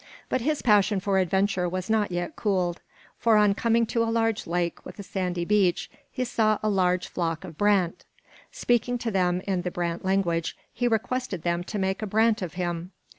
But 0.29 0.41
his 0.41 0.63
passion 0.63 0.99
for 0.99 1.19
adventure 1.19 1.69
was 1.69 1.87
not 1.87 2.11
yet 2.11 2.35
cooled; 2.35 2.81
for 3.19 3.37
on 3.37 3.53
coming 3.53 3.85
to 3.93 4.01
a 4.01 4.09
large 4.09 4.47
lake 4.47 4.83
with 4.83 4.97
a 4.97 5.03
sandy 5.03 5.45
beach, 5.45 5.91
he 6.09 6.25
saw 6.25 6.57
a 6.63 6.69
large 6.69 7.07
flock 7.07 7.43
of 7.43 7.55
brant. 7.55 8.03
Speaking 8.51 8.97
to 8.97 9.11
them 9.11 9.41
in 9.45 9.61
the 9.61 9.69
brant 9.69 10.03
language, 10.03 10.57
he 10.73 10.87
requested 10.87 11.43
them 11.43 11.63
to 11.65 11.77
make 11.77 12.01
a 12.01 12.07
brant 12.07 12.41
of 12.41 12.55
him. 12.55 12.93